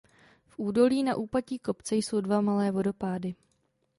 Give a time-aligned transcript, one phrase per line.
[0.47, 3.35] V údolí na úpatí kopce jsou dva malé vodopády.